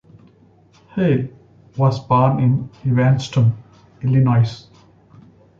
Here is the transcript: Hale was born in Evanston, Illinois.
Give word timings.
Hale 0.95 1.27
was 1.77 1.99
born 2.03 2.39
in 2.39 2.69
Evanston, 2.91 3.55
Illinois. 4.01 4.65